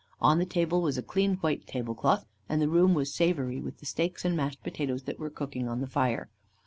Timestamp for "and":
2.49-2.59, 4.25-4.35